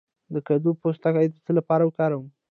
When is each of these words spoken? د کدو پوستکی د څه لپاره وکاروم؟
د 0.33 0.35
کدو 0.47 0.69
پوستکی 0.81 1.27
د 1.29 1.35
څه 1.45 1.51
لپاره 1.59 1.83
وکاروم؟ 1.85 2.27